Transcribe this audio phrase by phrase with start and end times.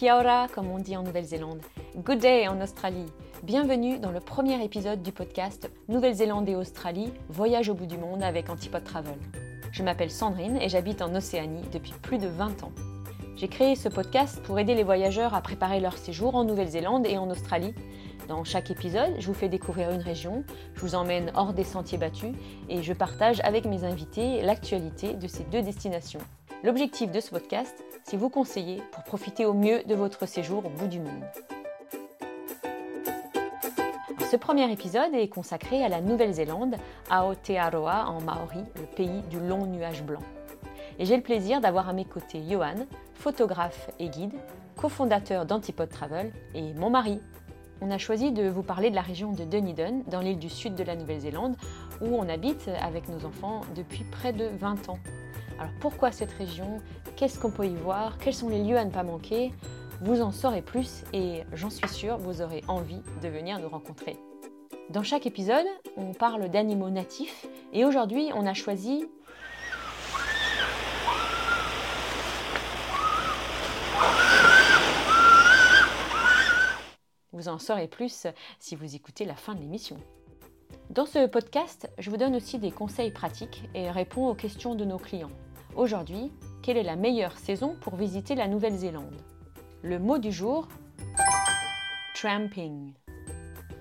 [0.00, 1.60] Kia ora, comme on dit en Nouvelle-Zélande.
[1.94, 3.04] Good day en Australie.
[3.42, 8.22] Bienvenue dans le premier épisode du podcast Nouvelle-Zélande et Australie, voyage au bout du monde
[8.22, 9.18] avec Antipode Travel.
[9.72, 12.72] Je m'appelle Sandrine et j'habite en Océanie depuis plus de 20 ans.
[13.36, 17.18] J'ai créé ce podcast pour aider les voyageurs à préparer leur séjour en Nouvelle-Zélande et
[17.18, 17.74] en Australie.
[18.26, 20.44] Dans chaque épisode, je vous fais découvrir une région,
[20.76, 22.32] je vous emmène hors des sentiers battus
[22.70, 26.20] et je partage avec mes invités l'actualité de ces deux destinations.
[26.62, 30.68] L'objectif de ce podcast, c'est vous conseiller pour profiter au mieux de votre séjour au
[30.68, 31.24] bout du monde.
[34.30, 36.76] Ce premier épisode est consacré à la Nouvelle-Zélande,
[37.08, 40.20] Aotearoa en maori, le pays du long nuage blanc.
[40.98, 44.34] Et j'ai le plaisir d'avoir à mes côtés Johan, photographe et guide,
[44.76, 47.22] cofondateur d'Antipode Travel, et mon mari.
[47.80, 50.74] On a choisi de vous parler de la région de Dunedin, dans l'île du sud
[50.74, 51.56] de la Nouvelle-Zélande,
[52.02, 54.98] où on habite avec nos enfants depuis près de 20 ans.
[55.60, 56.80] Alors pourquoi cette région?
[57.16, 58.16] Qu'est-ce qu'on peut y voir?
[58.16, 59.52] Quels sont les lieux à ne pas manquer?
[60.00, 64.16] Vous en saurez plus et j'en suis sûre, vous aurez envie de venir nous rencontrer.
[64.88, 65.66] Dans chaque épisode,
[65.98, 69.06] on parle d'animaux natifs et aujourd'hui, on a choisi
[77.32, 78.26] Vous en saurez plus
[78.58, 79.98] si vous écoutez la fin de l'émission.
[80.88, 84.84] Dans ce podcast, je vous donne aussi des conseils pratiques et réponds aux questions de
[84.84, 85.30] nos clients.
[85.76, 86.32] Aujourd'hui,
[86.62, 89.14] quelle est la meilleure saison pour visiter la Nouvelle-Zélande?
[89.82, 90.68] Le mot du jour
[92.14, 92.92] tramping.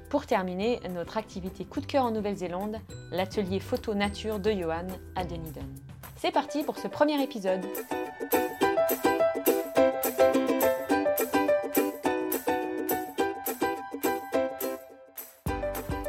[0.10, 2.78] Pour terminer, notre activité coup de cœur en Nouvelle-Zélande,
[3.12, 5.68] l'atelier photo nature de Johan à Dunedin.
[6.16, 7.66] C'est parti pour ce premier épisode.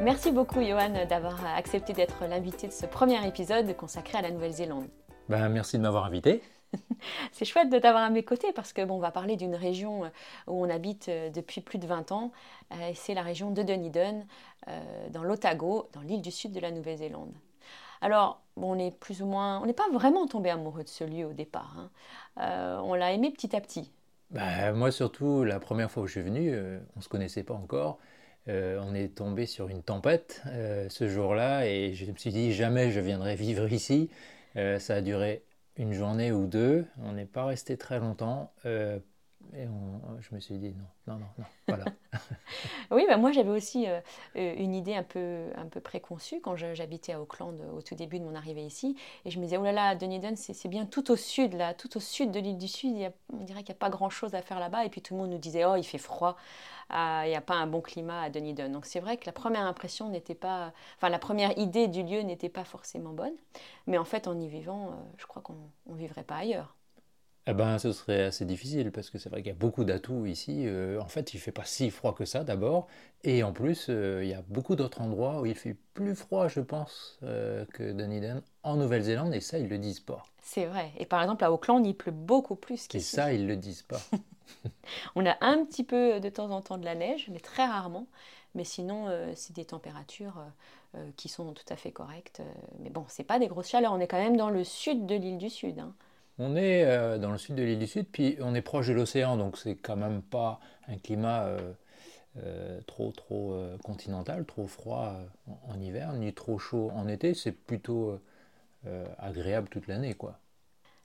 [0.02, 4.88] Merci beaucoup Johan d'avoir accepté d'être l'invité de ce premier épisode consacré à la Nouvelle-Zélande.
[5.28, 6.42] Ben, merci de m'avoir invité.
[7.32, 10.02] c'est chouette de t'avoir à mes côtés parce que bon, on va parler d'une région
[10.46, 12.32] où on habite depuis plus de 20 ans.
[12.72, 14.22] Euh, c'est la région de Dunedin,
[14.68, 17.32] euh, dans l'Otago, dans l'île du sud de la Nouvelle-Zélande.
[18.00, 21.04] Alors, bon, on est plus ou moins, on n'est pas vraiment tombé amoureux de ce
[21.04, 21.76] lieu au départ.
[21.78, 21.90] Hein.
[22.40, 23.92] Euh, on l'a aimé petit à petit.
[24.30, 27.54] Ben, moi surtout, la première fois où je suis venu, on ne se connaissait pas
[27.54, 27.98] encore.
[28.48, 32.52] Euh, on est tombé sur une tempête euh, ce jour-là et je me suis dit
[32.52, 34.08] jamais je viendrai vivre ici.
[34.56, 35.44] Euh, ça a duré
[35.76, 36.86] une journée ou deux.
[36.98, 38.52] On n'est pas resté très longtemps.
[39.54, 39.66] Et
[40.20, 40.74] je me suis dit
[41.06, 41.84] non, non, non, non, voilà.
[42.90, 43.86] oui, bah moi j'avais aussi
[44.34, 48.24] une idée un peu, un peu préconçue quand j'habitais à Auckland au tout début de
[48.24, 48.96] mon arrivée ici.
[49.24, 51.96] Et je me disais, oh là là, Dunedin, c'est bien tout au sud, là, tout
[51.96, 52.94] au sud de l'île du Sud.
[53.32, 54.84] on dirait qu'il n'y a pas grand-chose à faire là-bas.
[54.84, 56.36] Et puis tout le monde nous disait, oh, il fait froid
[56.92, 58.68] il n'y a pas un bon climat à Dunedin.
[58.68, 62.20] Donc c'est vrai que la première impression n'était pas, enfin la première idée du lieu
[62.22, 63.34] n'était pas forcément bonne,
[63.86, 65.56] mais en fait en y vivant, euh, je crois qu'on
[65.86, 66.74] ne vivrait pas ailleurs.
[67.50, 70.26] Eh ben, ce serait assez difficile parce que c'est vrai qu'il y a beaucoup d'atouts
[70.26, 70.64] ici.
[70.66, 72.86] Euh, en fait, il ne fait pas si froid que ça d'abord.
[73.24, 76.48] Et en plus, euh, il y a beaucoup d'autres endroits où il fait plus froid,
[76.48, 79.34] je pense, que Dunedin en Nouvelle-Zélande.
[79.34, 80.22] Et ça, ils ne le disent pas.
[80.42, 80.92] C'est vrai.
[80.98, 82.96] Et par exemple, à Auckland, il pleut beaucoup plus qu'ici.
[82.96, 84.00] Et ça, ils ne le disent pas.
[85.14, 88.06] On a un petit peu de temps en temps de la neige, mais très rarement.
[88.54, 92.42] Mais sinon, euh, c'est des températures euh, euh, qui sont tout à fait correctes.
[92.80, 93.92] mais bon, c'est pas des grosses chaleurs.
[93.92, 95.78] On est quand même dans le sud de l'île du Sud.
[95.78, 95.94] Hein.
[96.42, 99.36] On est dans le sud de l'île du Sud, puis on est proche de l'océan,
[99.36, 100.58] donc c'est quand même pas
[100.88, 101.54] un climat
[102.86, 105.16] trop trop continental, trop froid
[105.68, 107.34] en, hiver, ni trop chaud en été.
[107.34, 108.18] C'est plutôt
[109.18, 110.40] agréable toute l'année, quoi.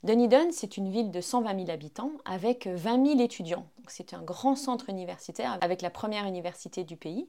[0.06, 3.66] Dunedin, c'est une ville de 120 000 habitants avec 20 000 étudiants.
[3.88, 7.28] C'est un grand centre universitaire avec la première université du pays.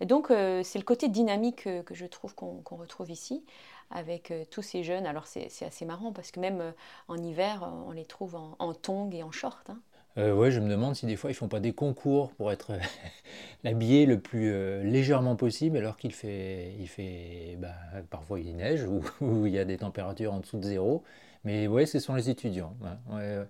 [0.00, 3.44] Et donc euh, c'est le côté dynamique euh, que je trouve qu'on retrouve ici
[3.90, 5.06] avec euh, tous ces jeunes.
[5.06, 6.72] Alors c'est assez marrant parce que même
[7.08, 9.70] en hiver, on les trouve en, en tongs et en short.
[9.70, 9.80] Hein.
[10.16, 12.72] oui, je me demande si des fois ils font pas des concours pour être
[13.64, 17.74] habillé le plus légèrement possible alors qu'il fait, il fait bah,
[18.10, 19.02] parfois il neige ou,
[19.46, 21.04] il y a des températures en dessous de zéro.
[21.44, 22.76] Mais oui, ce sont les étudiants.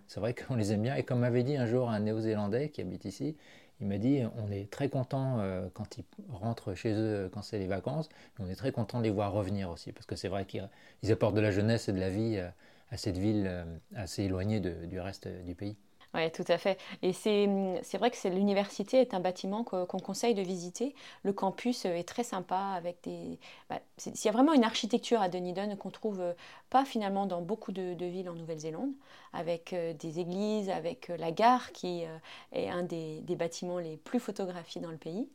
[0.07, 0.95] c'est vrai qu'on les aime bien.
[0.95, 3.37] Et comme m'avait dit un jour un néo-zélandais qui habite ici,
[3.81, 7.59] il m'a dit on est très content euh, quand ils rentrent chez eux, quand c'est
[7.59, 8.09] les vacances,
[8.39, 11.35] on est très content de les voir revenir aussi, parce que c'est vrai qu'ils apportent
[11.35, 12.49] de la jeunesse et de la vie euh,
[12.91, 13.65] à cette ville euh,
[13.95, 15.77] assez éloignée du reste du pays.
[16.15, 16.79] Oui, tout à fait.
[17.03, 20.95] Et c'est vrai que l'université est un bâtiment qu'on conseille de visiter.
[21.23, 23.39] Le campus euh, est très sympa avec des...
[23.69, 26.33] Bah, il y a vraiment une architecture à Dunedin qu'on trouve euh,
[26.71, 28.93] pas finalement dans beaucoup de, villes en Nouvelle-Zélande,
[29.35, 32.05] avec euh, des églises, avec la gare qui
[32.53, 35.29] est un des, bâtiments les plus photographiés dans le pays.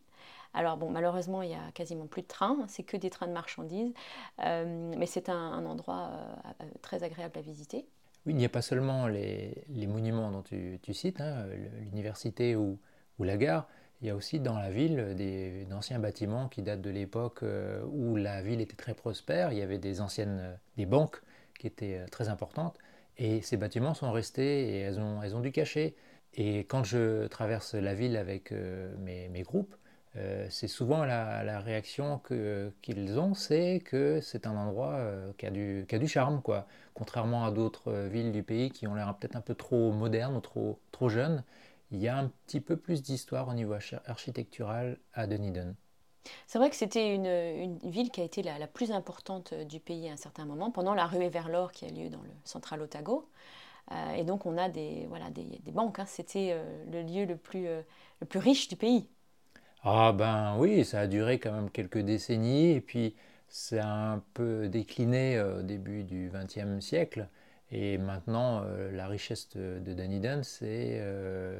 [0.55, 3.31] Alors bon, malheureusement, il y a quasiment plus de trains, c'est que des trains de
[3.31, 3.93] marchandises,
[4.39, 6.11] mais c'est un, endroit
[6.81, 7.87] très agréable à visiter.
[8.25, 11.45] Il n'y a pas seulement les, monuments dont tu, cites, hein,
[11.81, 12.79] l'université ou,
[13.19, 13.67] la gare,
[14.01, 15.15] il y a aussi dans la ville
[15.69, 19.53] d'anciens bâtiments qui datent de l'époque euh, où la ville était très prospère.
[19.53, 21.21] Il y avait des anciennes euh, des banques
[21.57, 22.77] qui étaient euh, très importantes.
[23.17, 25.95] Et ces bâtiments sont restés et elles ont, elles ont dû cacher.
[26.33, 29.75] Et quand je traverse la ville avec mes, groupes,
[30.50, 32.21] c'est souvent la, réaction
[32.81, 35.00] qu'ils ont, c'est que c'est un endroit
[35.38, 36.42] qui, a du, qui a du charme.
[36.42, 36.68] Quoi.
[36.94, 40.42] Contrairement à d'autres villes du pays qui ont l'air peut-être un peu trop modernes ou
[40.92, 41.44] trop, jeunes,
[41.92, 43.74] il y a un petit peu plus d'histoire au niveau
[44.06, 45.75] architectural à Dunedin.
[46.48, 50.10] C'est vrai que c'était une, ville qui a été la, plus importante euh, du pays
[50.10, 52.81] à un certain moment, pendant la ruée vers l'or qui a lieu dans le central
[52.81, 53.27] Otago.
[53.92, 55.07] Euh, et donc on a des,
[55.68, 56.06] banques, hein.
[56.06, 59.07] c'était euh, le lieu le plus riche du pays.
[59.83, 63.15] Ah ben oui, ça a duré quand même quelques décennies, et puis
[63.50, 67.27] c'est un peu décliné au début du XXe siècle.
[67.71, 71.59] Et maintenant, euh, la richesse de, Dunedin, c'est euh,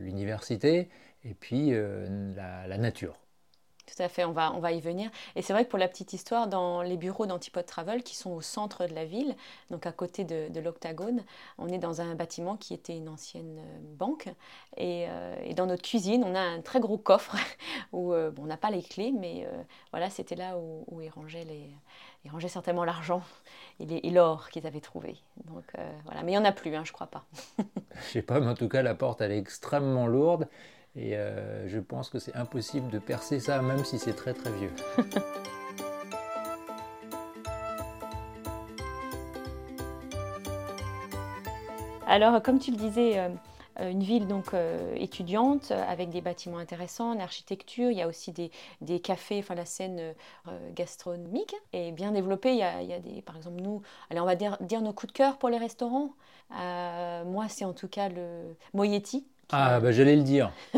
[0.00, 0.88] l'université
[1.24, 2.34] et puis euh,
[2.66, 3.18] la, nature.
[3.94, 5.10] Tout à fait, on va, on va y venir.
[5.36, 8.30] Et c'est vrai que pour la petite histoire, dans les bureaux d'Antipode Travel, qui sont
[8.30, 9.34] au centre de la ville,
[9.70, 11.22] donc à côté de, l'Octagone,
[11.58, 13.60] on est dans un bâtiment qui était une ancienne
[13.98, 14.28] banque.
[14.76, 15.06] Et,
[15.56, 17.36] dans notre cuisine, on a un très gros coffre
[17.92, 19.48] où on n'a pas les clés, mais
[19.90, 21.70] voilà, c'était là où, ils rangeaient les
[22.24, 23.22] ils rangeaient certainement l'argent
[23.78, 25.16] et l'or qu'ils avaient trouvé.
[25.44, 27.24] Donc euh, voilà, mais il n'y en a plus, hein, je crois pas.
[27.58, 30.46] je sais pas, mais en tout cas la porte elle est extrêmement lourde
[30.96, 34.50] et euh, je pense que c'est impossible de percer ça même si c'est très très
[34.52, 34.72] vieux.
[42.06, 43.28] Alors comme tu le disais, euh,
[43.78, 44.46] euh, une ville donc
[44.96, 47.92] étudiante avec des bâtiments intéressants, une architecture.
[47.92, 48.50] Il y a aussi des,
[48.80, 50.14] des cafés, enfin la scène
[50.74, 52.50] gastronomique est bien développée.
[52.50, 54.82] Il y, a, il y, a, des, par exemple, nous, allez, on va dire, dire
[54.82, 56.10] nos coups de cœur pour les restaurants.
[56.50, 59.24] moi, c'est en tout cas le Moyetti.
[59.52, 60.52] Ah, bah j'allais le dire.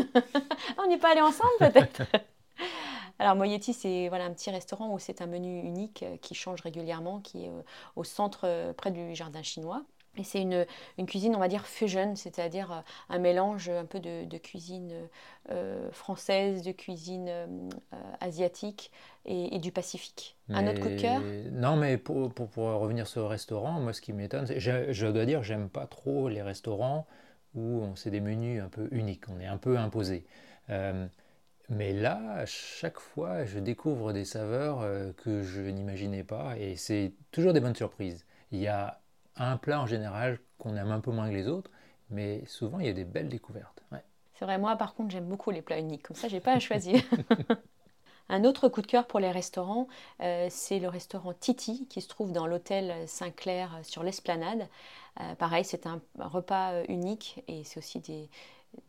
[0.77, 2.03] on n'est pas allé ensemble peut-être
[3.19, 7.19] Alors Moyetti, c'est voilà, un petit restaurant où c'est un menu unique qui change régulièrement,
[7.19, 7.51] qui est
[7.95, 9.83] au centre, près du jardin chinois.
[10.15, 10.65] Et c'est une,
[10.99, 12.79] une, cuisine, on va dire, fusion, c'est-à-dire euh,
[13.09, 14.93] un mélange un peu de, cuisine
[15.49, 17.47] euh, française, de cuisine euh,
[18.19, 18.91] asiatique
[19.25, 20.37] et, du Pacifique.
[20.49, 21.19] un autre coup de cœur?
[21.51, 25.07] Non, mais pour, pour, pour, revenir sur le restaurant, moi ce qui m'étonne, je, je,
[25.07, 27.07] dois dire, j'aime pas trop les restaurants
[27.55, 30.25] où c'est des menus un peu uniques, on est un peu imposé.
[31.69, 34.81] mais là, à chaque fois, je découvre des saveurs
[35.15, 38.25] que je n'imaginais pas et c'est toujours des bonnes surprises.
[38.51, 38.99] Il y a
[39.37, 41.71] un plat en général qu'on aime un peu moins que les autres,
[42.09, 43.83] mais souvent il y a des belles découvertes.
[44.35, 46.59] C'est vrai, moi par contre j'aime beaucoup les plats uniques, comme ça j'ai pas à
[46.59, 47.01] choisir.
[48.29, 49.87] un autre coup de cœur pour les restaurants,
[50.21, 54.67] euh, c'est le restaurant Titi qui se trouve dans l'hôtel Saint-Clair euh, sur l'esplanade.
[55.19, 58.29] Euh, pareil, c'est un repas unique et c'est aussi des,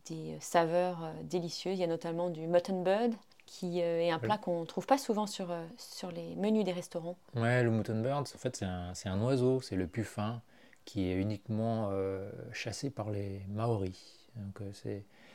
[0.07, 1.77] des saveurs délicieuses.
[1.77, 3.13] Il y a notamment du mutton bird,
[3.45, 6.65] qui euh, est un plat qu'on ne trouve pas souvent sur, euh, sur les menus
[6.65, 7.17] des restaurants.
[7.35, 10.41] Ouais, le mutton bird, en fait, c'est un, un, oiseau, c'est le puffin,
[10.83, 14.29] qui est uniquement euh, chassé par les Maoris.
[14.35, 14.61] Donc,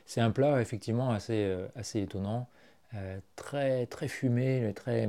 [0.05, 2.49] c'est un plat effectivement assez, assez étonnant,
[3.37, 5.09] très, très fumé, très,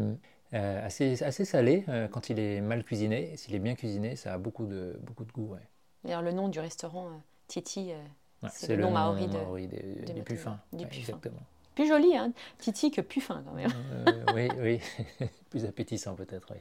[0.52, 3.36] assez, assez salé quand il est mal cuisiné.
[3.38, 5.54] S'il est bien cuisiné, ça a beaucoup de, beaucoup de goût.
[5.54, 5.68] Ouais.
[6.04, 7.10] D'ailleurs, le nom du restaurant
[7.48, 7.92] Titi,
[8.50, 10.60] c'est le, nom maori, de, du puffin.
[10.74, 11.00] Du puffin.
[11.00, 11.42] Exactement.
[11.76, 13.72] Plus joli, hein Titi que plus fin quand même.
[14.08, 15.28] Euh, oui, oui.
[15.50, 16.60] plus appétissant peut-être, oui.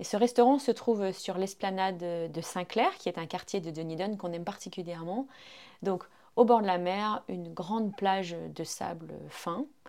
[0.00, 4.16] Et ce restaurant se trouve sur l'esplanade de Saint-Clair, qui est un quartier de Dunedin
[4.16, 5.26] qu'on aime particulièrement.
[5.82, 6.04] Donc,
[6.36, 9.88] au bord de la mer, une grande plage de sable fin, euh,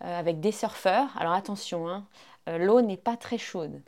[0.00, 1.08] avec des surfeurs.
[1.18, 2.06] Alors attention, hein,
[2.48, 3.80] euh, l'eau n'est pas très chaude.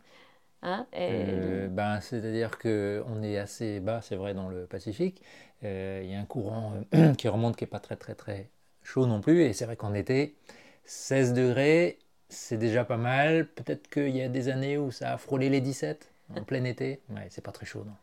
[0.63, 5.23] Hein, ben, C'est-à-dire qu'on est assez bas, c'est vrai, dans le Pacifique.
[5.63, 6.75] Il y a un courant
[7.19, 8.51] qui remonte qui n'est pas très, très, très
[8.83, 9.43] chaud non plus.
[9.43, 10.37] Et c'est vrai qu'en été,
[10.85, 11.99] 16 degrés,
[12.29, 13.47] c'est déjà pas mal.
[13.47, 17.01] Peut-être qu'il y a des années où ça a frôlé les 17 en plein été.
[17.31, 17.85] C'est pas très chaud.
[17.85, 17.95] Non.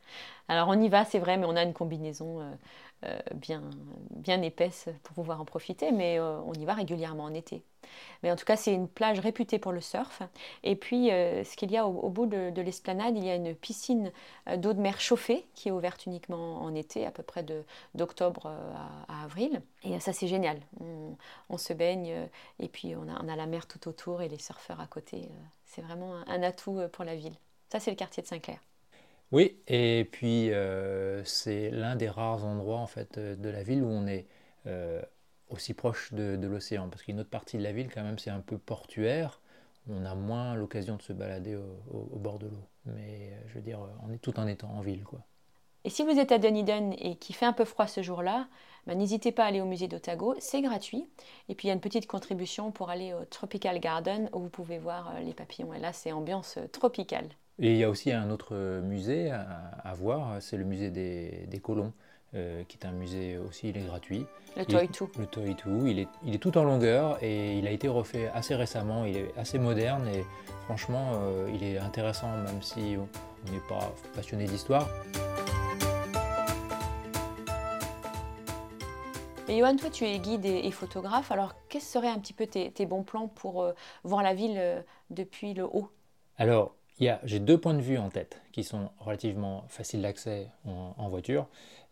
[0.47, 2.51] Alors on y va, c'est vrai, mais on a une combinaison euh,
[3.05, 3.63] euh, bien,
[4.11, 7.63] bien épaisse pour pouvoir en profiter, mais euh, on y va régulièrement en été.
[8.23, 10.23] Mais en tout cas, c'est une plage réputée pour le surf.
[10.63, 14.11] Et puis, ce qu'il y a au, bout de, l'esplanade, il y a une piscine
[14.57, 17.45] d'eau de mer chauffée qui est ouverte uniquement en été, à peu près
[17.93, 18.51] d'octobre
[19.07, 19.61] à, avril.
[19.83, 20.59] Et ça, c'est génial.
[21.49, 22.27] On, se baigne
[22.57, 25.29] et puis on a, la mer tout autour et les surfeurs à côté.
[25.65, 27.37] C'est vraiment un atout pour la ville.
[27.69, 28.59] Ça, c'est le quartier de Saint-Clair.
[29.31, 33.83] Oui, et puis euh, c'est l'un des rares endroits en fait euh, de la ville
[33.83, 34.27] où on est
[34.67, 35.01] euh,
[35.49, 38.39] aussi proche de, l'océan, parce qu'une autre partie de la ville quand même c'est un
[38.39, 39.41] peu portuaire,
[39.89, 43.79] on a moins l'occasion de se balader au, bord de l'eau, mais je veux dire
[44.07, 45.19] on est tout en étant en ville quoi.
[45.83, 48.47] Et si vous êtes à Dunedin et qu'il fait un peu froid ce jour-là,
[48.87, 51.07] bah, n'hésitez pas à aller au musée d'Otago, c'est gratuit.
[51.47, 54.49] Et puis il y a une petite contribution pour aller au Tropical Garden où vous
[54.49, 55.75] pouvez voir les papillons.
[55.75, 57.29] Et là, c'est ambiance tropicale.
[57.57, 61.93] Et il y a aussi un autre musée à, voir, c'est le musée des, colons,
[62.33, 64.25] euh, qui est un musée aussi, il est gratuit.
[64.57, 65.09] Le Toy Too.
[65.17, 68.29] Le Toy Too, il est, il est tout en longueur et il a été refait
[68.33, 70.25] assez récemment, il est assez moderne et
[70.65, 71.11] franchement,
[71.53, 74.89] il est intéressant même si on n'est pas passionné d'histoire.
[79.47, 81.31] Et Johan, toi, tu es guide et, photographe.
[81.31, 84.81] Alors, quels seraient un petit peu tes, bons plans pour euh, voir la ville euh,
[85.11, 85.91] depuis le haut?
[86.37, 91.47] Alors, j'ai deux points de vue en tête qui sont relativement faciles d'accès en, voiture.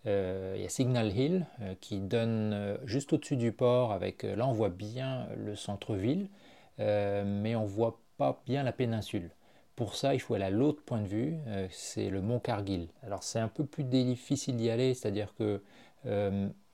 [0.05, 1.45] Euh, il y a Signal Hill
[1.81, 3.91] qui donne juste au-dessus du port.
[3.91, 6.29] Avec là, on voit bien le centre-ville,
[6.77, 9.31] mais on voit pas bien la péninsule.
[9.75, 11.37] Pour ça, il faut aller à l'autre point de vue,
[11.69, 12.87] c'est le mont Cargill.
[13.01, 15.61] Alors c'est un peu plus difficile d'y aller, c'est-à-dire que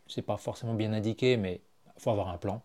[0.07, 1.61] c'est pas forcément bien indiqué, mais
[1.95, 2.61] il faut avoir un plan.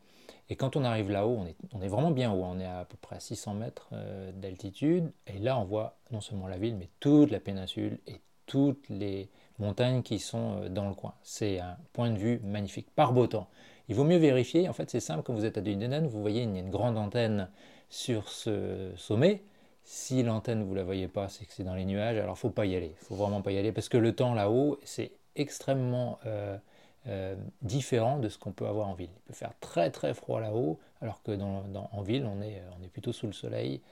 [0.50, 1.38] Et quand on arrive là-haut,
[1.72, 5.10] on est, vraiment bien haut, on est à, peu près à 600 mètres euh, d'altitude,
[5.26, 9.30] et là on voit non seulement la ville, mais toute la péninsule et toutes les
[9.58, 11.14] montagnes qui sont euh, dans le coin.
[11.22, 13.48] C'est un point de vue magnifique, par beau temps.
[13.88, 16.42] Il vaut mieux vérifier, en fait c'est simple, quand vous êtes à Dunedin, vous voyez
[16.42, 17.48] a une grande antenne
[17.88, 19.44] sur ce sommet.
[19.84, 22.66] Si l'antenne vous la voyez pas, c'est que c'est dans les nuages, alors faut pas
[22.66, 26.18] y aller, faut vraiment pas y aller, parce que le temps là-haut, c'est extrêmement...
[26.26, 26.58] Euh,
[27.06, 29.11] euh, différent de ce qu'on peut avoir en ville.
[29.14, 32.82] Il peut faire très très froid là-haut, alors que dans, en ville, on est, on
[32.82, 33.82] est plutôt sous le soleil.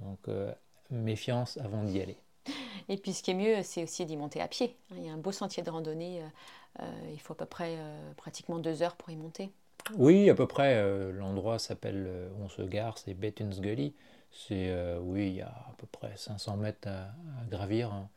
[0.00, 0.52] Donc euh,
[0.90, 2.18] méfiance avant d'y aller.
[2.90, 4.76] Et puis ce qui est mieux, c'est aussi d'y monter à pied.
[4.90, 6.22] Il y a un beau sentier de randonnée,
[6.80, 7.78] euh, il faut à peu près
[8.18, 9.50] pratiquement deux heures pour y monter.
[9.96, 11.10] Oui, à peu près.
[11.12, 13.94] L'endroit s'appelle, on se gare, c'est Betton's Gully.
[14.30, 17.08] C'est, oui, il y a à peu près 500 mètres à,
[17.50, 17.92] gravir.
[17.92, 18.08] Hein.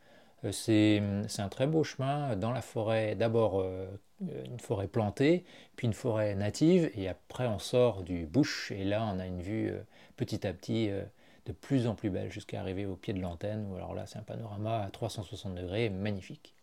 [0.50, 1.00] C'est
[1.38, 3.86] un très beau chemin dans la forêt, d'abord euh,
[4.20, 5.44] une forêt plantée,
[5.76, 9.40] puis une forêt native, et après on sort du bush, et là on a une
[9.40, 9.82] vue euh,
[10.16, 11.04] petit à petit euh,
[11.46, 14.18] de plus en plus belle jusqu'à arriver au pied de l'antenne, où alors là c'est
[14.18, 16.54] un panorama à 360 degrés magnifique.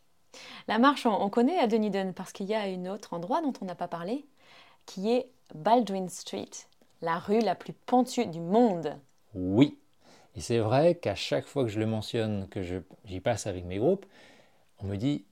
[0.68, 3.66] La marche, on, connaît à Dunedin parce qu'il y a un autre endroit dont on
[3.66, 4.26] n'a pas parlé,
[4.86, 6.50] qui est Baldwin Street,
[7.02, 8.96] la rue la plus pentue du monde.
[9.34, 9.79] Oui,
[10.36, 12.62] et c'est vrai qu'à chaque fois que je le mentionne, que
[13.06, 14.06] j'y passe avec mes groupes,
[14.80, 15.26] on me dit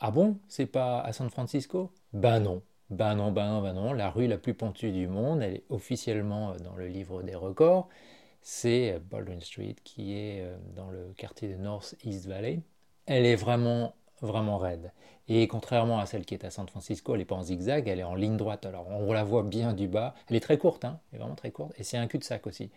[0.00, 1.92] ah bon C'est pas à San Francisco?
[2.12, 2.62] Ben non.
[2.90, 3.92] Ben non, ben non, ben non.
[3.92, 7.34] La rue la plus pentue du monde, elle est officiellement euh, dans le livre des
[7.34, 7.88] records.
[8.42, 12.60] C'est euh, Baldwin Street qui est euh, dans le quartier de North East Valley.
[13.06, 14.92] Elle est vraiment, vraiment raide.
[15.28, 18.00] Et contrairement à celle qui est à San Francisco, elle n'est pas en zigzag, elle
[18.00, 18.66] est en ligne droite.
[18.66, 20.14] Alors on la voit bien du bas.
[20.28, 21.72] Elle est très courte, hein, elle est vraiment très courte.
[21.78, 22.70] Et c'est un cul-de-sac aussi.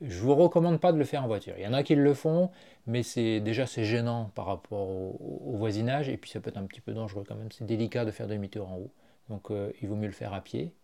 [0.00, 1.54] Je vous recommande pas de le faire en voiture.
[1.56, 2.50] Il y en a qui le font,
[2.86, 6.66] mais c'est déjà c'est gênant par rapport au, voisinage et puis ça peut être un
[6.66, 7.50] petit peu dangereux quand même.
[7.52, 8.90] C'est délicat de faire demi-tour en haut,
[9.28, 10.74] donc euh, il vaut mieux le faire à pied.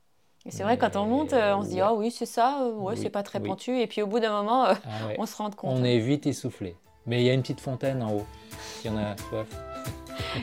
[0.46, 2.72] Et c'est vrai quand on monte, euh, on se dit ah oui c'est ça, euh,
[2.72, 4.74] ouais c'est pas très pentu et puis au bout d'un moment ah
[5.18, 5.76] on se rend compte.
[5.78, 6.76] On est vite essoufflé.
[7.06, 8.26] Mais il y a une petite fontaine en haut.
[8.60, 9.48] S'il y en a soif.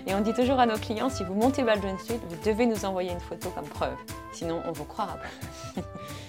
[0.06, 2.84] Et on dit toujours à nos clients, si vous montez Baldwin Street, vous devez nous
[2.84, 3.96] envoyer une photo comme preuve.
[4.34, 5.82] Sinon, on vous croira pas.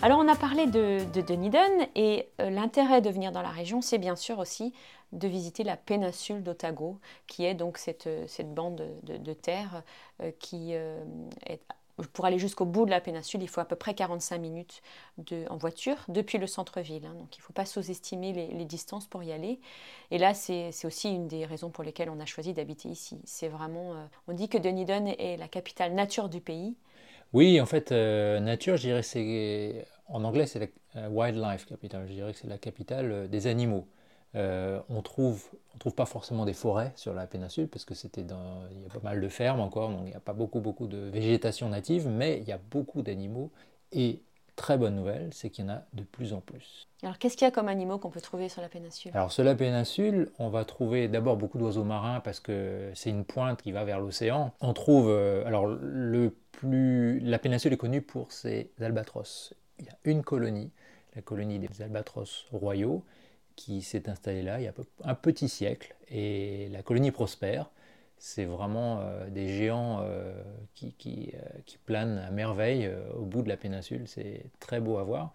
[0.00, 3.98] Alors on a parlé de, Dunedin et euh, l'intérêt de venir dans la région, c'est
[3.98, 4.72] bien sûr aussi
[5.10, 9.82] de visiter la péninsule d'Otago, qui est donc cette, euh, bande de, terre
[10.22, 11.60] euh, qui est
[12.12, 14.82] pour aller jusqu'au bout de la péninsule, il faut à peu près 45 minutes
[15.50, 17.04] en voiture depuis le centre-ville.
[17.04, 17.14] Hein.
[17.14, 19.58] donc il ne faut pas sous-estimer les, distances pour y aller.
[20.12, 23.20] Et là, c'est aussi une des raisons pour lesquelles on a choisi d'habiter ici.
[23.24, 23.96] C'est vraiment,
[24.28, 26.76] on dit que Dunedin est la capitale nature du pays.
[27.32, 30.66] Oui, en fait, euh, nature, je dirais, c'est en anglais, c'est la
[30.96, 32.06] euh, wildlife capital.
[32.08, 33.86] Je dirais que c'est la capitale euh, des animaux.
[34.34, 35.44] on trouve,
[35.74, 38.90] on trouve pas forcément des forêts sur la péninsule parce que c'était il y a
[38.90, 42.08] pas mal de fermes encore, donc il n'y a pas beaucoup, beaucoup de végétation native,
[42.08, 43.50] mais il y a beaucoup d'animaux
[44.58, 46.88] très bonne nouvelle, c'est qu'il y en a de plus en plus.
[47.02, 49.12] Alors qu'est-ce qu'il y a comme animaux qu'on peut trouver sur la péninsule?
[49.14, 53.24] Alors sur la péninsule, on va trouver d'abord beaucoup d'oiseaux marins parce que c'est une
[53.24, 54.52] pointe qui va vers l'océan.
[54.60, 59.54] On trouve, euh, alors le plus, la péninsule est connue pour ses albatros.
[59.78, 60.72] Il y a une colonie,
[61.14, 63.04] la colonie des albatros royaux,
[63.54, 64.72] qui s'est installée là il y a
[65.04, 67.70] un petit siècle et la colonie prospère
[68.18, 70.32] c'est vraiment euh, des géants euh,
[70.74, 74.02] qui, qui, euh, qui, planent à merveille au bout de la péninsule.
[74.06, 75.32] C'est très beau à voir.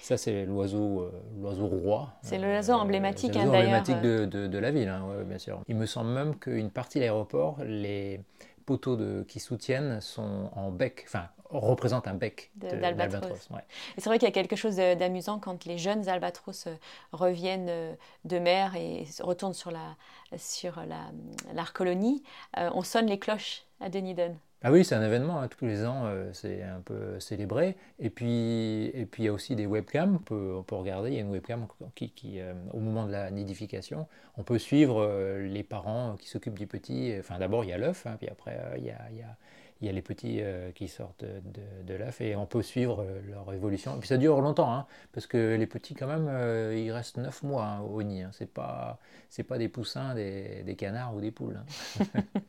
[0.00, 1.10] Ça, c'est l'oiseau,
[1.40, 2.12] l'oiseau roi.
[2.22, 5.62] C'est l'oiseau emblématique, hein, emblématique de, de, de, la ville, hein, bien sûr.
[5.66, 8.20] Il me semble même qu'une partie de l'aéroport, les
[8.66, 13.48] poteaux de, qui soutiennent sont en bec, enfin représentent un bec d'albatros.
[13.50, 13.60] Ouais.
[13.98, 16.74] C'est vrai qu'il y a quelque chose d'amusant quand les jeunes albatros euh,
[17.12, 19.96] reviennent euh, de mer et retournent sur la
[20.36, 21.12] sur la,
[21.52, 22.24] l'Arcolonie,
[22.58, 24.32] euh, on sonne les cloches à Dunedin.
[24.64, 25.46] Ah oui, c'est un événement, hein.
[25.46, 27.76] tous les ans, c'est un peu célébré.
[28.00, 31.10] Et puis, et puis il y a aussi des webcams, on peut, on peut regarder,
[31.10, 32.40] il y a une webcam qui, qui
[32.72, 34.08] au moment de la nidification,
[34.38, 35.06] on peut suivre
[35.38, 37.14] les parents qui s'occupent du petit.
[37.20, 39.36] Enfin, d'abord, il y a l'œuf, hein, puis après, il y a, il y a
[39.84, 43.02] il y a les petits euh, qui sortent de, de l'œuf et on peut suivre
[43.02, 43.94] euh, leur évolution.
[43.96, 47.18] Et puis ça dure longtemps, hein, parce que les petits quand même, euh, ils restent
[47.18, 48.22] 9 mois hein, au nid.
[48.22, 48.30] Hein.
[48.32, 48.98] C'est pas,
[49.28, 51.60] c'est pas des poussins, des, des, canards ou des poules.
[52.00, 52.04] Hein.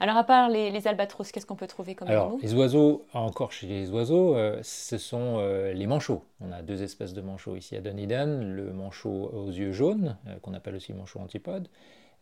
[0.00, 3.52] Alors à part les, les albatros, qu'est-ce qu'on peut trouver comme Alors les oiseaux, encore
[3.52, 5.38] chez les oiseaux, ce sont
[5.74, 6.24] les manchots.
[6.40, 10.54] On a deux espèces de manchots ici à Dunedin, le manchot aux yeux jaunes, qu'on
[10.54, 11.68] appelle aussi manchot antipode,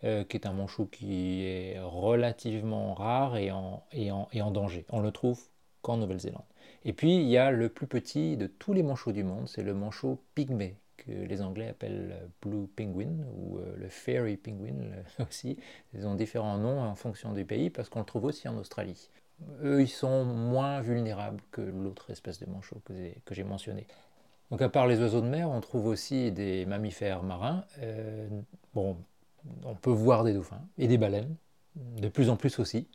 [0.05, 4.51] euh, qui est un manchot qui est relativement rare et en, et en, et en
[4.51, 4.85] danger.
[4.91, 5.41] On le trouve
[5.83, 6.45] qu'en Nouvelle-Zélande.
[6.85, 9.63] Et puis il y a le plus petit de tous les manchots du monde, c'est
[9.63, 14.75] le manchot pygmée, que les Anglais appellent Blue Penguin ou euh, le Fairy Penguin
[15.29, 15.59] aussi.
[15.95, 19.11] Ils ont différents noms en fonction du pays parce qu'on le trouve aussi en Australie.
[19.63, 23.87] Eux, ils sont moins vulnérables que l'autre espèce de manchot que j'ai mentionné.
[24.51, 27.65] Donc à part les oiseaux de mer, on trouve aussi des mammifères marins.
[27.81, 28.29] Euh,
[28.75, 28.99] bon,
[29.65, 31.37] on peut voir des dauphins et des baleines,
[31.77, 32.89] de plus en plus aussi.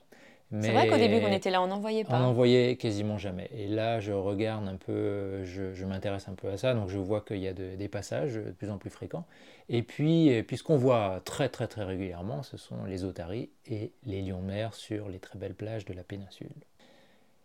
[0.62, 2.16] C'est vrai qu'au début, on était là, on n'en voyait pas.
[2.16, 3.50] On n'en voyait quasiment jamais.
[3.54, 7.20] Et là, je regarde un peu, je, m'intéresse un peu à ça, donc je vois
[7.20, 9.26] qu'il y a des passages de plus en plus fréquents.
[9.68, 13.92] Et puis, puis ce qu'on voit très très très régulièrement, ce sont les otaries et
[14.06, 16.48] les lions de mer sur les très belles plages de la péninsule.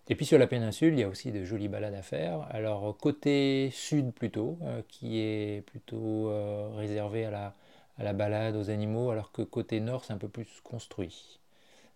[0.09, 2.47] Et puis sur la péninsule, il y a aussi de jolies balades à faire.
[2.51, 7.55] Alors côté sud plutôt, euh, qui est plutôt euh, réservé à la,
[8.03, 11.39] à la balade, aux animaux, alors que côté nord, c'est un peu plus construit.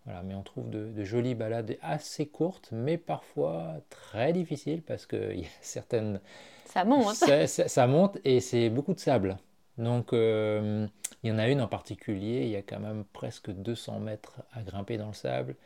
[0.05, 5.41] Voilà, mais on trouve de, jolies balades assez courtes, mais parfois très difficiles parce qu'il
[5.41, 6.21] y a certaines.
[6.67, 9.37] Ça monte ça, monte et c'est beaucoup de sable.
[9.79, 10.87] Donc euh,
[11.25, 14.37] il y en a une en particulier, il y a quand même presque 200 mètres
[14.53, 15.57] à grimper dans le sable.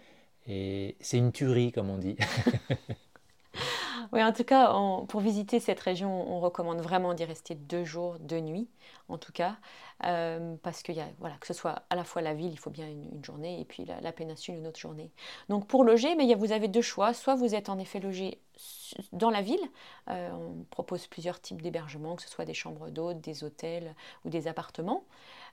[0.47, 2.17] Et c'est une tuerie, comme on dit.
[4.12, 4.73] Oui, en tout cas,
[5.09, 8.68] pour visiter cette région, on recommande vraiment d'y rester deux jours, deux nuits,
[9.09, 9.57] en tout cas,
[10.05, 13.25] euh, parce que que ce soit à la fois la ville, il faut bien une,
[13.25, 15.12] journée, et puis la, péninsule, une autre journée.
[15.49, 17.14] Donc pour loger, mais vous avez deux choix.
[17.14, 18.40] Soit vous êtes en effet logé
[19.12, 19.61] dans la ville,
[20.09, 23.94] euh, on propose plusieurs types d'hébergements, que ce soit des chambres d'hôtes, des hôtels
[24.25, 25.05] ou des appartements.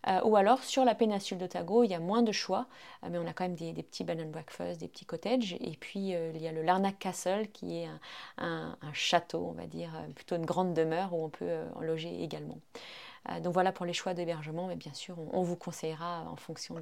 [0.07, 2.67] Euh, ou alors sur la péninsule d'Otago, il y a moins de choix,
[3.03, 5.57] euh, mais on a quand même des, petits bed and breakfast, des petits cottages.
[5.59, 7.89] Et puis euh, il y a le Larnac Castle qui est
[8.37, 12.59] un, château, on va dire, plutôt une grande demeure où on peut en loger également.
[13.43, 16.75] Donc voilà pour les choix d'hébergement, mais bien sûr, on, vous conseillera en fonction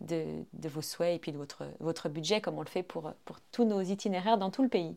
[0.00, 1.38] de, vos souhaits et puis de
[1.80, 3.12] votre, budget, comme on le fait pour
[3.50, 4.96] tous nos itinéraires dans tout le pays.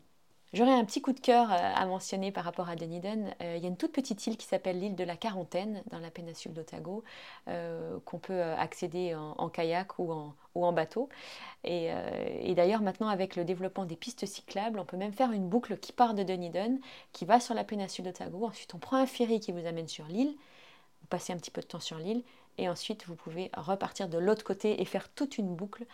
[0.56, 3.26] J'aurais un petit coup de cœur euh, à mentionner par rapport à Dunedin.
[3.42, 5.98] Euh, il y a une toute petite île qui s'appelle l'île de la Quarantaine dans
[5.98, 7.04] la péninsule d'Otago,
[7.48, 11.10] euh, qu'on peut accéder en, kayak ou en, ou en bateau.
[11.62, 11.90] Et,
[12.56, 15.92] d'ailleurs, maintenant, avec le développement des pistes cyclables, on peut même faire une boucle qui
[15.92, 16.78] part de Dunedin,
[17.12, 18.46] qui va sur la péninsule d'Otago.
[18.46, 20.34] Ensuite, on prend un ferry qui vous amène sur l'île.
[21.02, 22.22] Vous passez un petit peu de temps sur l'île
[22.58, 25.84] et ensuite vous pouvez repartir de l'autre côté et faire toute une boucle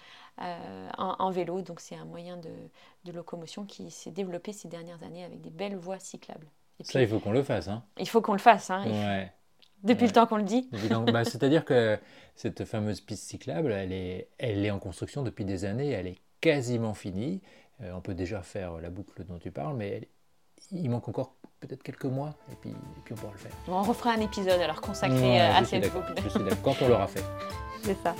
[0.40, 1.62] euh, en, vélo.
[1.62, 5.76] Donc c'est un moyen de, locomotion qui s'est développé ces dernières années avec des belles
[5.76, 6.46] voies cyclables.
[6.80, 7.68] Ça, il faut qu'on le fasse.
[7.68, 7.84] Hein.
[7.98, 8.70] Il faut qu'on le fasse.
[8.70, 9.28] Hein.
[9.84, 10.68] Depuis le temps qu'on le dit.
[11.12, 11.98] Bah, c'est-à-dire que
[12.34, 16.18] cette fameuse piste cyclable, elle est, elle est en construction depuis des années, elle est
[16.40, 17.40] quasiment finie.
[17.80, 20.08] Euh, on peut déjà faire la boucle dont tu parles, mais
[20.70, 23.52] il manque encore peut-être quelques mois, et puis, puis on pourra le faire.
[23.68, 26.14] on refera un épisode alors consacré euh, à cette boucle.
[26.22, 27.24] Je suis quand on l'aura fait.
[27.82, 28.14] C'est ça.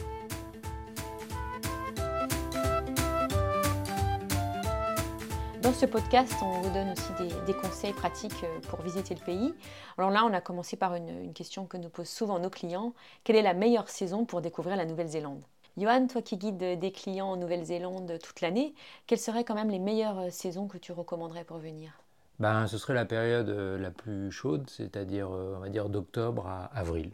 [5.62, 7.12] Dans ce podcast, on vous donne aussi
[7.46, 9.54] des, conseils pratiques euh, pour visiter le pays.
[9.96, 12.94] Alors là, on a commencé par une, question que nous posent souvent nos clients.
[13.22, 15.44] Quelle est la meilleure saison pour découvrir la Nouvelle-Zélande?
[15.76, 18.74] Johan, toi qui guides des clients en Nouvelle-Zélande toute l'année,
[19.06, 22.01] quelles seraient quand même les meilleures euh, saisons que tu recommanderais pour venir?
[22.42, 26.64] Ben, Ce serait la période euh, la plus chaude, c'est-à-dire on va dire d'octobre à
[26.76, 27.12] avril,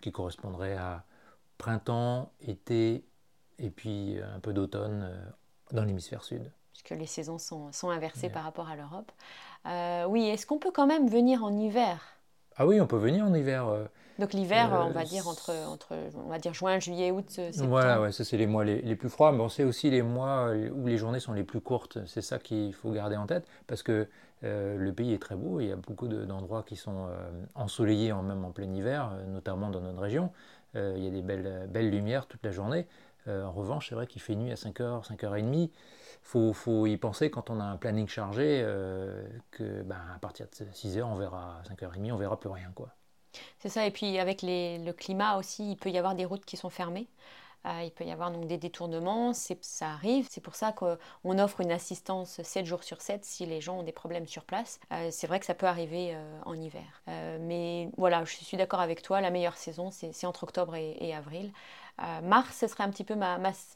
[0.00, 1.04] qui correspondrait à
[1.58, 3.04] printemps, été
[3.58, 5.08] et puis un peu d'automne
[5.70, 9.12] dans l'hémisphère sud puisque les saisons sont, sont inversées par rapport à l'Europe.
[9.66, 12.00] Euh, oui, est-ce qu'on peut quand même venir en hiver?
[12.56, 13.66] Ah oui, on peut venir en hiver.
[14.18, 17.68] Donc l'hiver, on va dire entre, entre on va dire juin, juillet, août, septembre.
[17.68, 20.52] Voilà, ouais, ça c'est les mois les, plus froids, mais on sait aussi les mois
[20.74, 21.98] où les journées sont les plus courtes.
[22.06, 24.08] C'est ça qu'il faut garder en tête, parce que
[24.42, 27.08] le pays est très beau, il y a beaucoup d'endroits qui sont
[27.54, 30.30] ensoleillés en, même en plein hiver, notamment dans notre région.
[30.74, 32.86] il y a des belles, belles lumières toute la journée.
[33.26, 35.70] en revanche, c'est vrai qu'il fait nuit à 5h, 5h30
[36.22, 40.46] faut, faut y penser quand on a un planning chargé, euh, que ben, à partir
[40.46, 42.72] de 6h, on verra, 5h30, on verra plus rien.
[43.58, 46.56] C'est ça, et puis avec le climat aussi, il peut y avoir des routes qui
[46.56, 47.08] sont fermées.
[47.66, 50.26] Euh, il peut y avoir donc des détournements, ça arrive.
[50.30, 53.82] C'est pour ça qu'on offre une assistance 7 jours sur 7 si les gens ont
[53.82, 54.80] des problèmes sur place.
[54.92, 57.02] Euh, c'est vrai que ça peut arriver en hiver.
[57.06, 61.52] mais voilà, je suis d'accord avec toi, la meilleure saison, c'est entre octobre et avril.
[62.00, 63.14] Euh, mars, ce serait un petit peu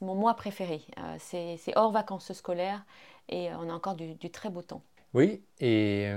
[0.01, 0.81] mon mois préféré.
[0.97, 2.83] Euh, c'est hors vacances scolaires
[3.29, 4.81] et euh, on a encore du, très beau temps.
[5.13, 6.11] Oui, et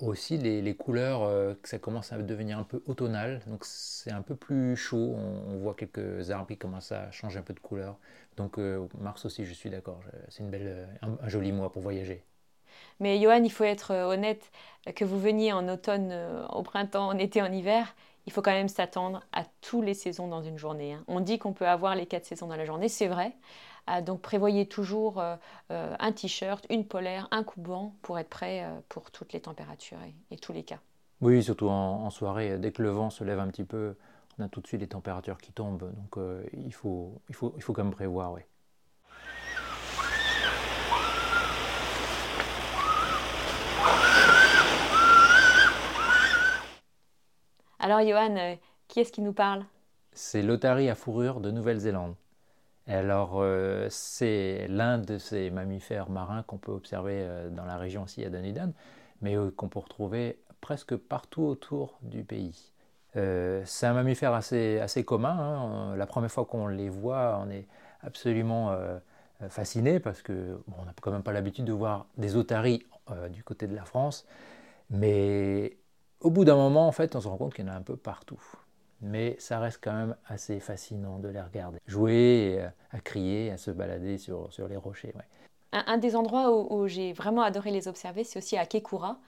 [0.00, 4.36] aussi les, couleurs, que ça commence à devenir un peu automnal, donc c'est un peu
[4.36, 7.98] plus chaud, on, voit quelques arbres qui commencent à changer un peu de couleur.
[8.36, 8.58] Donc
[8.98, 12.24] mars aussi, je suis d'accord, c'est une belle, un, joli mois pour voyager.
[13.00, 14.50] Mais Johan, il faut être honnête,
[14.94, 16.14] que vous veniez en automne,
[16.50, 17.94] au printemps, en été, en hiver,
[18.28, 20.92] il faut quand même s'attendre à toutes les saisons dans une journée.
[20.92, 21.02] Hein.
[21.08, 23.32] On dit qu'on peut avoir les quatre saisons dans la journée, c'est vrai.
[23.88, 25.36] Euh, donc prévoyez toujours euh,
[25.70, 29.96] euh, un t-shirt, une polaire, un coupe-vent pour être prêt pour toutes les températures
[30.30, 30.78] et, tous les cas.
[31.22, 33.96] Oui, surtout en, soirée, dès que le vent se lève un petit peu,
[34.38, 35.90] on a tout de suite les températures qui tombent.
[35.90, 38.34] Donc il, faut, il, faut, il faut quand même prévoir.
[38.34, 38.42] Oui.
[47.90, 48.54] Alors Johan, euh,
[48.86, 49.64] qui est-ce qui nous parle?
[50.12, 52.16] C'est l'otarie à fourrure de Nouvelle-Zélande.
[52.86, 58.02] Alors euh, c'est l'un de ces mammifères marins qu'on peut observer euh, dans la région
[58.02, 58.72] aussi à Dunedin,
[59.22, 62.74] mais qu'on peut retrouver presque partout autour du pays.
[63.14, 65.38] c'est un mammifère assez, assez commun.
[65.38, 65.96] Hein.
[65.96, 67.66] La première fois qu'on les voit, on est
[68.02, 68.78] absolument
[69.48, 72.84] fasciné parce que on n'a quand même pas l'habitude de voir des otaries
[73.30, 74.26] du côté de la France,
[74.90, 75.77] mais
[76.28, 77.80] au bout d'un moment, en fait, on se rend compte qu'il y en a un
[77.80, 78.38] peu partout.
[79.00, 81.78] Mais ça reste quand même assez fascinant de les regarder.
[81.86, 85.14] Jouer, euh, à crier, à se balader sur, sur les rochers.
[85.72, 89.18] Un, des endroits où, j'ai vraiment adoré les observer, c'est aussi à Kekura,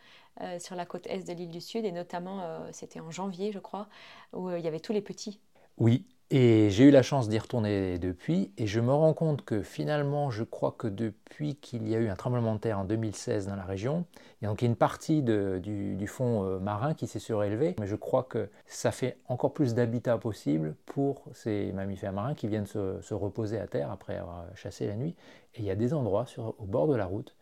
[0.43, 3.51] euh, sur la côte est de l'île du Sud, et notamment, euh, c'était en janvier,
[3.51, 3.89] je crois,
[4.35, 5.41] où il y avait tous les petits.
[5.79, 9.63] Oui, et j'ai eu la chance d'y retourner depuis, et je me rends compte que
[9.63, 13.49] finalement, je crois que depuis qu'il y a eu un tremblement de terre en 2016
[13.49, 14.05] dans la région,
[14.41, 17.97] il y a donc une partie du, fond euh, marin qui s'est surélevé, mais je
[17.97, 23.13] crois que ça fait encore plus d'habitat possible pour ces mammifères marins qui viennent se,
[23.13, 25.17] reposer à terre après avoir chassé la nuit.
[25.55, 27.35] Et il y a des endroits au bord de la route,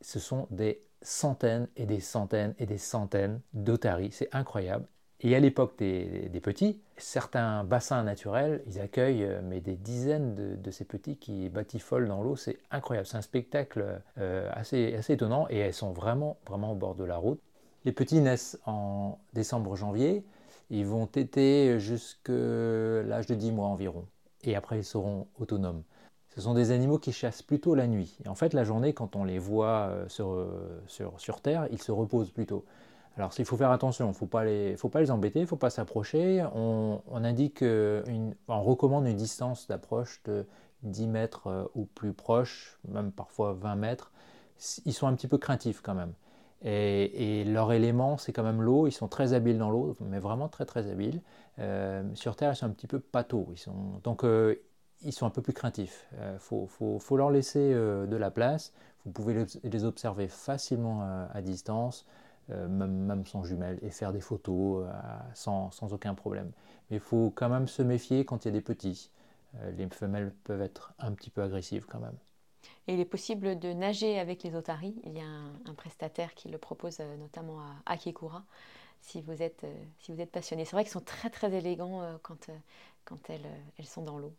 [0.00, 4.86] ce sont des centaines et des centaines et des centaines d'otaries, c'est incroyable.
[5.24, 10.70] Et à l'époque des, petits, certains bassins naturels, ils accueillent euh, mais des dizaines de,
[10.72, 12.34] ces petits qui batifolent dans l'eau.
[12.34, 13.06] C'est incroyable.
[13.06, 17.04] C'est un spectacle euh, assez, assez étonnant et elles sont vraiment, vraiment au bord de
[17.04, 17.40] la route.
[17.84, 20.24] Les petits naissent en décembre-janvier.
[20.70, 24.06] Ils vont téter jusqu'à l'âge de 10 mois environ.
[24.42, 25.82] Et après, ils seront autonomes.
[26.34, 28.16] Ce sont des animaux qui chassent plutôt la nuit.
[28.24, 30.48] Et en fait, la journée, quand on les voit euh, sur,
[30.88, 32.64] sur, sur Terre, ils se reposent plutôt.
[33.16, 35.70] Alors, il faut faire attention, il ne faut, pas les, embêter, il ne faut pas
[35.70, 36.40] s'approcher.
[36.40, 40.46] Une, on recommande une distance d'approche de
[40.82, 44.12] 10 mètres euh, ou plus proche, même parfois 20 mètres.
[44.86, 46.14] Ils sont un petit peu craintifs quand même.
[46.64, 48.86] Et, leur élément, c'est quand même l'eau.
[48.86, 51.20] Ils sont très habiles dans l'eau, mais vraiment très très habiles.
[51.58, 53.48] Euh, sur Terre, ils sont un petit peu pâteaux.
[54.04, 54.54] Donc, euh,
[55.02, 56.08] ils sont un peu plus craintifs.
[56.12, 58.72] Il faut, leur laisser de la place.
[59.04, 62.06] Vous pouvez les observer facilement à distance.
[62.50, 64.92] Euh, même, sans jumelles, et faire des photos euh,
[65.32, 66.50] sans, aucun problème.
[66.90, 69.10] Mais il faut quand même se méfier quand il y a des petits.
[69.60, 72.16] Euh, les femelles peuvent être un petit peu agressives quand même.
[72.88, 75.00] Et il est possible de nager avec les otaries.
[75.04, 78.44] Il y a un, prestataire qui le propose notamment à Akekura
[79.00, 79.64] si vous êtes,
[80.00, 80.64] si vous êtes passionné.
[80.64, 82.50] C'est vrai qu'ils sont très très élégants quand,
[83.04, 84.32] quand elles, elles sont dans l'eau.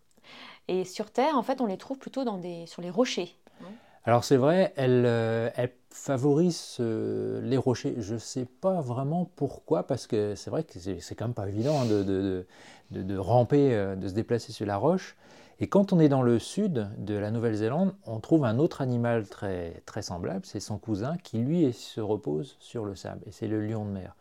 [0.67, 3.35] Et sur Terre, en fait, on les trouve plutôt dans des, sur les rochers.
[3.61, 3.71] Hein.
[4.05, 5.49] Alors c'est vrai, elle, euh,
[5.89, 7.95] favorise euh, les rochers.
[7.99, 11.47] Je ne sais pas vraiment pourquoi, parce que c'est vrai que c'est quand même pas
[11.47, 15.15] évident hein, de, ramper, euh, de se déplacer sur la roche.
[15.61, 19.25] Et quand on est dans le sud de la Nouvelle-Zélande, on trouve un autre animal
[19.25, 23.47] très, très semblable, c'est son cousin, qui lui se repose sur le sable, et c'est
[23.47, 24.15] le lion de mer.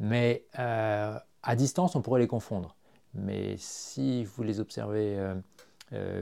[0.00, 2.74] Mais à distance, on pourrait les confondre.
[3.14, 5.16] Mais si vous les observez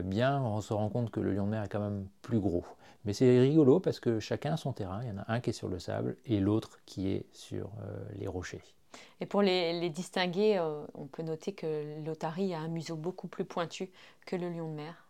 [0.03, 2.63] bien, on se rend compte que le lion de mer est quand même plus gros.
[3.05, 5.01] Mais c'est rigolo parce que chacun a son terrain.
[5.03, 7.71] Il y en a un qui est sur le sable et l'autre qui est sur
[7.83, 8.61] euh, les rochers.
[9.21, 13.45] Et pour les, distinguer, euh, on peut noter que l'otarie a un museau beaucoup plus
[13.45, 13.89] pointu
[14.25, 15.07] que le lion de mer.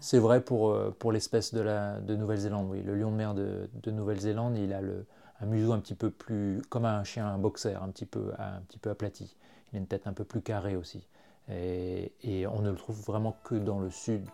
[0.00, 2.82] c'est vrai pour, pour l'espèce de, la, de Nouvelle-Zélande, oui.
[2.82, 5.06] Le lion de mer de, de Nouvelle-Zélande, il a le,
[5.40, 8.60] un museau un petit peu plus, comme un chien un boxer, un petit peu, un
[8.62, 9.36] petit peu aplati.
[9.72, 11.06] Il a une tête un peu plus carrée aussi.
[11.48, 14.24] Et, on ne le trouve vraiment que dans le sud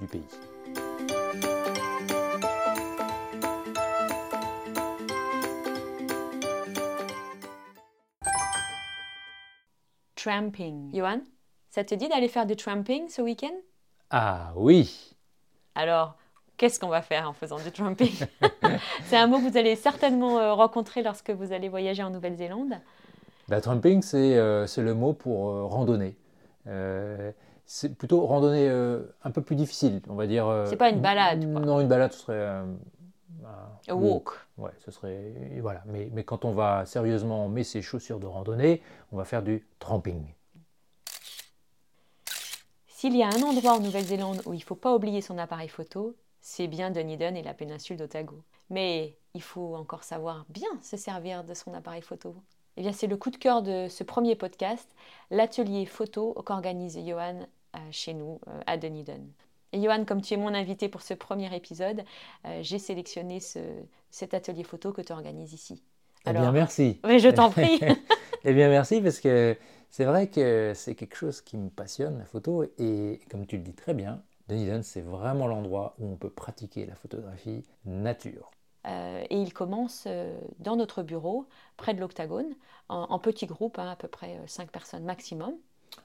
[0.00, 0.22] du, pays.
[10.22, 10.94] Tramping.
[10.94, 11.20] Johan,
[11.68, 13.54] ça te dit d'aller faire du tramping ce week-end?
[14.10, 15.16] Ah oui
[15.74, 16.14] Alors,
[16.56, 18.12] qu'est-ce qu'on va faire en faisant du tramping?
[19.06, 22.74] C'est un mot que vous allez certainement euh, rencontrer lorsque vous allez voyager en Nouvelle-Zélande.
[23.48, 26.14] Bah, tramping, c'est euh, le mot pour euh, randonnée.
[27.66, 28.68] c'est plutôt randonnée
[29.24, 30.66] un peu plus difficile, on va dire.
[30.66, 31.42] c'est pas une balade.
[31.42, 32.62] Non, une balade, ce serait.
[33.88, 34.30] Un walk.
[34.58, 35.34] Ouais, ce serait.
[35.60, 35.82] Voilà.
[35.86, 39.42] Mais, mais quand on va sérieusement, on met ses chaussures de randonnée, on va faire
[39.42, 40.24] du tramping.
[42.86, 45.68] S'il y a un endroit en Nouvelle-Zélande où il ne faut pas oublier son appareil
[45.68, 48.42] photo, c'est bien Dunedin et la péninsule d'Otago.
[48.70, 52.36] Mais il faut encore savoir bien se servir de son appareil photo.
[52.76, 54.88] Eh bien, c'est le coup de cœur de ce premier podcast,
[55.30, 57.40] l'atelier photo qu'organise Johan
[57.74, 59.20] euh, chez nous euh, à Dunedin.
[59.72, 62.02] Et Johan, comme tu es mon invité pour ce premier épisode,
[62.44, 63.38] euh, j'ai sélectionné
[64.10, 65.82] cet atelier photo que tu organises ici.
[66.26, 67.00] eh bien, merci.
[67.06, 67.80] Mais je t'en prie.
[68.44, 69.56] eh bien, merci parce que
[69.90, 72.64] c'est vrai que c'est quelque chose qui me passionne, la photo.
[72.78, 76.86] Et comme tu le dis très bien, Dunedin, c'est vraiment l'endroit où on peut pratiquer
[76.86, 78.50] la photographie nature.
[78.86, 82.54] Euh, et il commence euh, dans notre bureau, près de l'Octagone,
[82.88, 85.54] en, petit groupe, hein, à peu près 5 euh, personnes maximum.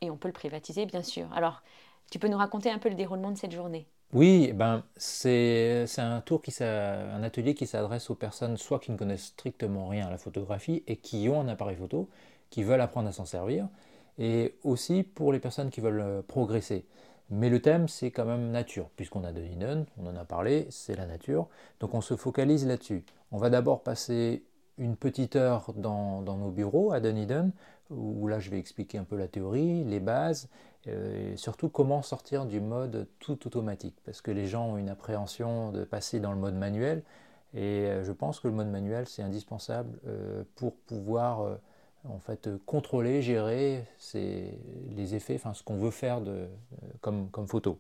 [0.01, 1.27] Et on peut le privatiser, bien sûr.
[1.33, 1.63] Alors,
[2.11, 3.87] tu peux nous raconter un peu le déroulement de cette journée?
[4.13, 8.97] Oui, ben c'est un tour qui un atelier qui s'adresse aux personnes soit qui ne
[8.97, 12.09] connaissent strictement rien à la photographie et qui ont un appareil photo,
[12.49, 13.67] qui veulent apprendre à s'en servir,
[14.17, 16.85] et aussi pour les personnes qui veulent progresser.
[17.29, 20.95] Mais le thème, c'est quand même nature, puisqu'on a Dunedin, on en a parlé, c'est
[20.95, 21.47] la nature.
[21.81, 23.03] Donc on se focalise là-dessus.
[23.31, 24.43] On va d'abord passer
[24.77, 27.49] une petite heure dans, nos bureaux à Dunedin,
[27.89, 32.01] où là je vais expliquer un peu la théorie, les bases, euh, et surtout comment
[32.01, 36.31] sortir du mode tout automatique, parce que les gens ont une appréhension de passer dans
[36.31, 37.03] le mode manuel,
[37.53, 41.57] et euh, je pense que le mode manuel c'est indispensable euh, pour pouvoir
[42.09, 46.47] en fait euh, contrôler, gérer les effets, enfin ce qu'on veut faire euh,
[47.01, 47.79] comme, photo.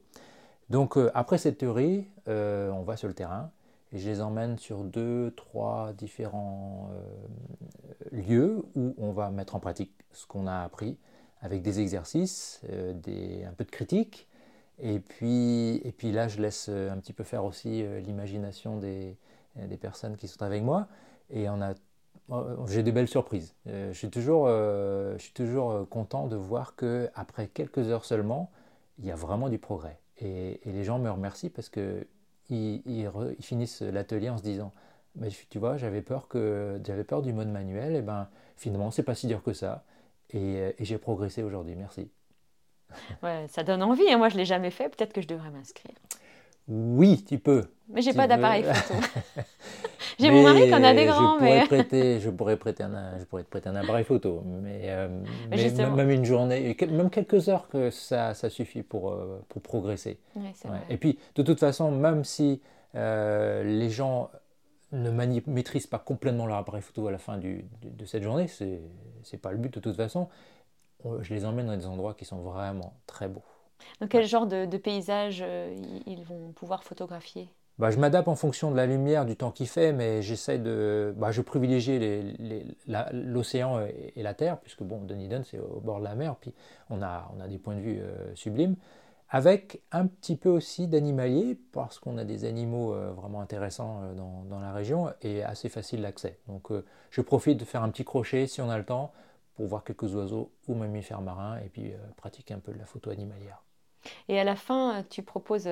[0.69, 3.51] Donc euh, après cette théorie, on va sur le terrain
[3.93, 6.89] et je les emmène sur deux, trois différents
[8.11, 10.97] lieux où on va mettre en pratique ce qu'on a appris
[11.41, 12.61] avec des exercices,
[12.95, 14.27] des, un peu de critique.
[14.79, 19.17] Et puis, là, je laisse un petit peu faire aussi l'imagination des,
[19.79, 20.87] personnes qui sont avec moi.
[21.29, 21.73] Et a
[22.67, 23.55] j'ai des belles surprises.
[23.67, 28.51] Euh, je suis toujours, euh, euh, content de voir que après quelques heures seulement,
[28.99, 29.99] il y a vraiment du progrès.
[30.19, 32.05] Et, les gens me remercient parce que
[32.49, 34.71] ils, finissent l'atelier en se disant,
[35.49, 37.95] tu vois, j'avais peur peur du mode manuel.
[37.95, 39.83] Et ben finalement, c'est pas si dur que ça.
[40.31, 41.75] Et, j'ai progressé aujourd'hui.
[41.75, 42.09] Merci.
[43.21, 44.09] Ouais, ça donne envie.
[44.09, 44.17] Hein.
[44.17, 44.87] Moi, je l'ai jamais fait.
[44.87, 45.93] Peut-être que je devrais m'inscrire.
[46.67, 47.65] Oui, tu peux.
[47.89, 48.93] Mais j'ai pas d'appareil photo.
[50.19, 51.63] J'ai mon mari qui en a des grands, je mais.
[51.63, 54.41] Pourrais prêter, je, pourrais prêter un, je pourrais te prêter un appareil photo.
[54.45, 55.07] Mais, euh,
[55.49, 60.17] mais, même une journée, même quelques heures, que ça, ça suffit pour, euh, pour progresser.
[60.89, 62.61] Et puis, de toute façon, même si
[62.95, 64.31] euh, les gens
[64.91, 68.63] ne maîtrisent pas complètement leur appareil photo à la fin du, de cette journée, ce
[68.63, 70.29] n'est pas le but de toute façon,
[71.21, 73.43] je les emmène dans des endroits qui sont vraiment très beaux.
[74.01, 75.43] Dans quel genre de, de paysage
[76.05, 77.49] ils vont pouvoir photographier?
[77.79, 81.13] Bah, je m'adapte en fonction de la lumière, du temps qu'il fait, mais j'essaie de.
[81.15, 81.99] Bah, je privilégie
[83.13, 83.81] l'océan
[84.15, 86.53] et, la terre, puisque bon, Dunedin c'est au bord de la mer, puis
[86.89, 88.75] on a, on a des points de vue euh, sublimes,
[89.29, 94.13] avec un petit peu aussi d'animalier, parce qu'on a des animaux euh, vraiment intéressants euh,
[94.13, 96.39] dans, la région et assez facile d'accès.
[96.47, 96.69] Donc
[97.11, 99.11] je profite de faire un petit crochet si on a le temps
[99.55, 103.09] pour voir quelques oiseaux ou mammifères marins et puis pratiquer un peu de la photo
[103.09, 103.63] animalière.
[104.29, 105.69] Et à la fin, tu proposes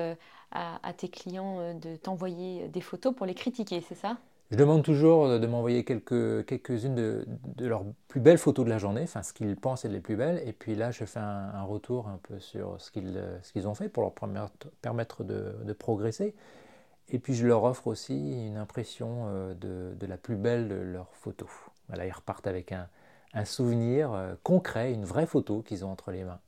[0.52, 4.18] à, tes clients euh, de t'envoyer des photos pour les critiquer, c'est ça?
[4.50, 7.26] Je demande toujours de m'envoyer quelques, quelques-unes de,
[7.66, 10.40] leurs plus belles photos de la journée, enfin ce qu'ils pensent être les plus belles,
[10.46, 13.74] et puis là je fais un, retour un peu sur ce qu'ils, ce qu'ils ont
[13.74, 14.12] fait pour leur
[14.82, 16.34] permettre de, progresser.
[17.08, 21.14] Et puis je leur offre aussi une impression euh, de, la plus belle de leurs
[21.14, 21.48] photos.
[21.88, 22.88] Voilà, ils repartent avec un,
[23.44, 26.40] souvenir euh, concret, une vraie photo qu'ils ont entre les mains.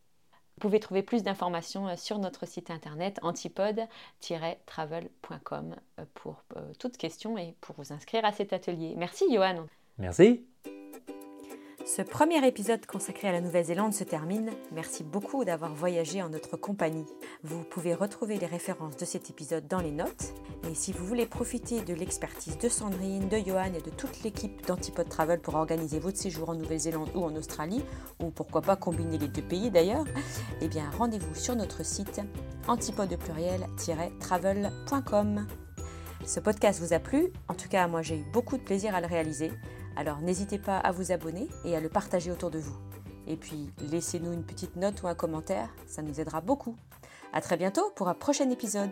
[0.58, 6.96] Vous pouvez trouver plus d'informations euh, sur notre site internet antipode-travel.com euh, pour euh, toutes
[6.96, 8.94] questions et pour vous inscrire à cet atelier.
[8.96, 9.68] Merci Johan.
[9.98, 10.44] Merci.
[11.86, 14.50] Ce premier épisode consacré à la Nouvelle-Zélande se termine.
[14.72, 17.06] Merci beaucoup d'avoir voyagé en notre compagnie.
[17.44, 20.34] Vous pouvez retrouver les références de cet épisode dans les notes.
[20.64, 24.66] Et si vous voulez profiter de l'expertise de Sandrine, de Johan et de toute l'équipe
[24.66, 27.82] d'Antipode Travel pour organiser votre séjour en Nouvelle-Zélande ou en Australie,
[28.20, 30.04] ou pourquoi pas combiner les deux pays d'ailleurs,
[30.60, 32.20] eh bien rendez-vous sur notre site
[32.66, 35.46] antipode pluriel-travel.com.
[36.26, 37.32] Ce podcast vous a plu?
[37.48, 39.52] En tout cas, moi j'ai eu beaucoup de plaisir à le réaliser.
[39.96, 42.76] Alors n'hésitez pas à vous abonner et à le partager autour de vous.
[43.26, 46.76] Et puis laissez-nous une petite note ou un commentaire, ça nous aidera beaucoup.
[47.32, 48.90] A très bientôt pour un prochain épisode.